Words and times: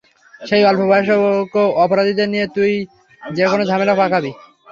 সেই 0.41 0.63
অল্পবয়ষ্ক 0.65 1.53
অপরাধীদের 1.83 2.27
দিয়ে 2.33 2.45
তুই 2.55 2.71
যেকোনো 3.21 3.63
ঝামেলা 3.65 3.93
পাকাবি। 3.99 4.31